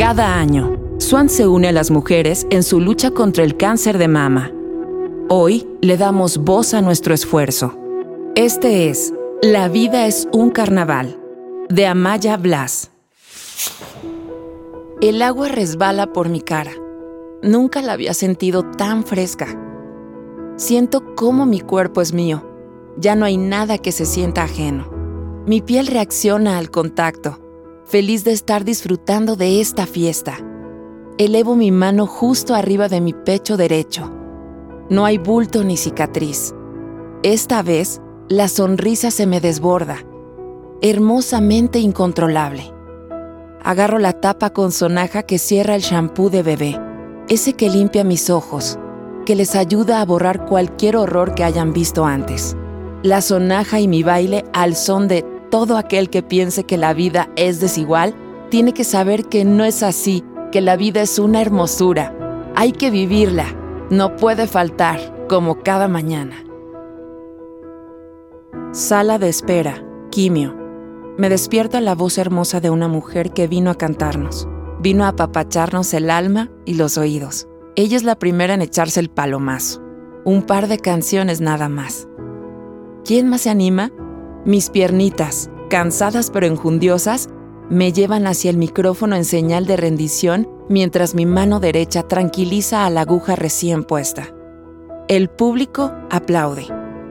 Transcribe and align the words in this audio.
Cada 0.00 0.38
año, 0.38 0.78
Swan 0.96 1.28
se 1.28 1.46
une 1.46 1.68
a 1.68 1.72
las 1.72 1.90
mujeres 1.90 2.46
en 2.48 2.62
su 2.62 2.80
lucha 2.80 3.10
contra 3.10 3.44
el 3.44 3.58
cáncer 3.58 3.98
de 3.98 4.08
mama. 4.08 4.50
Hoy 5.28 5.68
le 5.82 5.98
damos 5.98 6.38
voz 6.38 6.72
a 6.72 6.80
nuestro 6.80 7.12
esfuerzo. 7.12 7.78
Este 8.34 8.88
es 8.88 9.12
La 9.42 9.68
vida 9.68 10.06
es 10.06 10.26
un 10.32 10.52
carnaval, 10.52 11.20
de 11.68 11.86
Amaya 11.86 12.38
Blas. 12.38 12.90
El 15.02 15.20
agua 15.20 15.48
resbala 15.48 16.14
por 16.14 16.30
mi 16.30 16.40
cara. 16.40 16.72
Nunca 17.42 17.82
la 17.82 17.92
había 17.92 18.14
sentido 18.14 18.62
tan 18.62 19.04
fresca. 19.04 19.48
Siento 20.56 21.14
cómo 21.14 21.44
mi 21.44 21.60
cuerpo 21.60 22.00
es 22.00 22.14
mío. 22.14 22.42
Ya 22.96 23.16
no 23.16 23.26
hay 23.26 23.36
nada 23.36 23.76
que 23.76 23.92
se 23.92 24.06
sienta 24.06 24.44
ajeno. 24.44 24.90
Mi 25.46 25.60
piel 25.60 25.86
reacciona 25.86 26.56
al 26.56 26.70
contacto, 26.70 27.49
feliz 27.90 28.22
de 28.22 28.30
estar 28.30 28.64
disfrutando 28.64 29.34
de 29.34 29.60
esta 29.60 29.84
fiesta. 29.84 30.38
Elevo 31.18 31.56
mi 31.56 31.72
mano 31.72 32.06
justo 32.06 32.54
arriba 32.54 32.88
de 32.88 33.00
mi 33.00 33.12
pecho 33.12 33.56
derecho. 33.56 34.12
No 34.88 35.04
hay 35.04 35.18
bulto 35.18 35.64
ni 35.64 35.76
cicatriz. 35.76 36.54
Esta 37.24 37.62
vez, 37.62 38.00
la 38.28 38.46
sonrisa 38.46 39.10
se 39.10 39.26
me 39.26 39.40
desborda, 39.40 39.96
hermosamente 40.82 41.80
incontrolable. 41.80 42.72
Agarro 43.64 43.98
la 43.98 44.12
tapa 44.12 44.50
con 44.50 44.70
sonaja 44.70 45.24
que 45.24 45.38
cierra 45.38 45.74
el 45.74 45.82
shampoo 45.82 46.30
de 46.30 46.44
bebé, 46.44 46.80
ese 47.28 47.54
que 47.54 47.68
limpia 47.68 48.04
mis 48.04 48.30
ojos, 48.30 48.78
que 49.26 49.34
les 49.34 49.56
ayuda 49.56 50.00
a 50.00 50.04
borrar 50.04 50.46
cualquier 50.46 50.96
horror 50.96 51.34
que 51.34 51.42
hayan 51.42 51.72
visto 51.72 52.06
antes. 52.06 52.56
La 53.02 53.20
sonaja 53.20 53.80
y 53.80 53.88
mi 53.88 54.04
baile 54.04 54.44
al 54.52 54.76
son 54.76 55.08
de 55.08 55.39
todo 55.50 55.76
aquel 55.76 56.08
que 56.08 56.22
piense 56.22 56.64
que 56.64 56.76
la 56.76 56.94
vida 56.94 57.28
es 57.36 57.60
desigual, 57.60 58.14
tiene 58.50 58.72
que 58.72 58.84
saber 58.84 59.26
que 59.26 59.44
no 59.44 59.64
es 59.64 59.82
así, 59.82 60.24
que 60.50 60.60
la 60.60 60.76
vida 60.76 61.02
es 61.02 61.18
una 61.18 61.40
hermosura. 61.40 62.14
Hay 62.56 62.72
que 62.72 62.90
vivirla, 62.90 63.46
no 63.90 64.16
puede 64.16 64.46
faltar, 64.46 65.26
como 65.28 65.62
cada 65.62 65.86
mañana. 65.88 66.44
Sala 68.72 69.18
de 69.18 69.28
espera, 69.28 69.84
quimio. 70.10 70.56
Me 71.18 71.28
despierta 71.28 71.80
la 71.80 71.94
voz 71.94 72.18
hermosa 72.18 72.60
de 72.60 72.70
una 72.70 72.88
mujer 72.88 73.32
que 73.32 73.46
vino 73.46 73.70
a 73.70 73.74
cantarnos. 73.74 74.48
Vino 74.80 75.04
a 75.04 75.08
apapacharnos 75.08 75.92
el 75.92 76.10
alma 76.10 76.50
y 76.64 76.74
los 76.74 76.96
oídos. 76.96 77.46
Ella 77.76 77.96
es 77.96 78.04
la 78.04 78.18
primera 78.18 78.54
en 78.54 78.62
echarse 78.62 79.00
el 79.00 79.10
palomazo. 79.10 79.82
Un 80.24 80.42
par 80.42 80.68
de 80.68 80.78
canciones 80.78 81.40
nada 81.40 81.68
más. 81.68 82.08
¿Quién 83.04 83.28
más 83.28 83.42
se 83.42 83.50
anima? 83.50 83.92
Mis 84.44 84.70
piernitas, 84.70 85.50
cansadas 85.68 86.30
pero 86.30 86.46
enjundiosas, 86.46 87.28
me 87.68 87.92
llevan 87.92 88.26
hacia 88.26 88.50
el 88.50 88.56
micrófono 88.56 89.14
en 89.14 89.24
señal 89.24 89.66
de 89.66 89.76
rendición 89.76 90.48
mientras 90.68 91.14
mi 91.14 91.26
mano 91.26 91.60
derecha 91.60 92.02
tranquiliza 92.02 92.86
a 92.86 92.90
la 92.90 93.02
aguja 93.02 93.36
recién 93.36 93.84
puesta. 93.84 94.28
El 95.08 95.28
público 95.28 95.92
aplaude. 96.10 96.66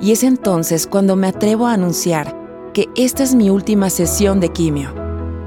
Y 0.00 0.12
es 0.12 0.22
entonces 0.24 0.86
cuando 0.86 1.14
me 1.14 1.26
atrevo 1.26 1.66
a 1.66 1.74
anunciar 1.74 2.34
que 2.72 2.88
esta 2.96 3.22
es 3.22 3.34
mi 3.34 3.50
última 3.50 3.90
sesión 3.90 4.40
de 4.40 4.48
quimio. 4.48 4.94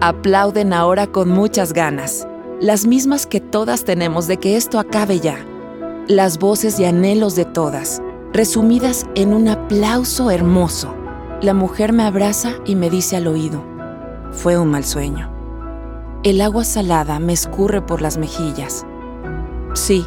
Aplauden 0.00 0.72
ahora 0.72 1.06
con 1.06 1.28
muchas 1.28 1.72
ganas, 1.72 2.26
las 2.60 2.86
mismas 2.86 3.26
que 3.26 3.40
todas 3.40 3.84
tenemos 3.84 4.26
de 4.26 4.38
que 4.38 4.56
esto 4.56 4.78
acabe 4.78 5.20
ya. 5.20 5.38
Las 6.08 6.38
voces 6.38 6.80
y 6.80 6.84
anhelos 6.84 7.36
de 7.36 7.44
todas, 7.44 8.02
resumidas 8.32 9.06
en 9.14 9.34
un 9.34 9.48
aplauso 9.48 10.30
hermoso. 10.30 10.99
La 11.42 11.54
mujer 11.54 11.94
me 11.94 12.02
abraza 12.02 12.56
y 12.66 12.76
me 12.76 12.90
dice 12.90 13.16
al 13.16 13.26
oído, 13.26 13.64
fue 14.30 14.58
un 14.58 14.70
mal 14.70 14.84
sueño. 14.84 15.30
El 16.22 16.42
agua 16.42 16.64
salada 16.64 17.18
me 17.18 17.32
escurre 17.32 17.80
por 17.80 18.02
las 18.02 18.18
mejillas. 18.18 18.84
Sí, 19.72 20.04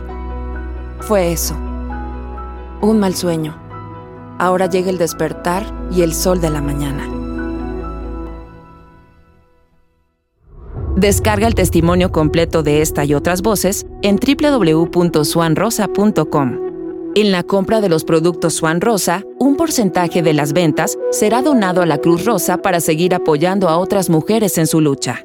fue 1.00 1.32
eso. 1.32 1.56
Un 2.82 3.00
mal 3.00 3.16
sueño. 3.16 3.58
Ahora 4.38 4.68
llega 4.68 4.92
el 4.92 5.00
despertar 5.00 5.66
y 5.90 6.04
el 6.04 6.14
sol 6.14 6.40
de 6.40 6.52
la 6.52 6.62
mañana. 6.62 7.10
Descarga 10.96 11.48
el 11.48 11.56
testimonio 11.56 12.12
completo 12.12 12.62
de 12.62 12.84
esta 12.84 13.06
y 13.06 13.16
otras 13.16 13.42
voces 13.42 13.88
en 14.04 14.18
www.swanrosa.com. 14.18 16.73
En 17.16 17.32
la 17.32 17.44
compra 17.44 17.80
de 17.80 17.90
los 17.90 18.06
productos 18.06 18.56
Swan 18.56 18.82
Rosa, 18.82 19.24
un 19.38 19.56
porcentaje 19.56 20.24
de 20.24 20.34
las 20.34 20.52
ventas 20.52 20.98
será 21.12 21.44
donado 21.44 21.84
a 21.84 21.86
la 21.86 22.00
Cruz 22.00 22.26
Rosa 22.26 22.58
para 22.58 22.80
seguir 22.80 23.14
apoyando 23.14 23.70
a 23.70 23.78
otras 23.78 24.10
mujeres 24.10 24.58
en 24.58 24.66
su 24.66 24.82
lucha. 24.82 25.24